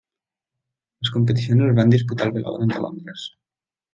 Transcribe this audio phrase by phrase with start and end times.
[1.07, 3.29] Les competicions es van disputar al Velòdrom de Londres.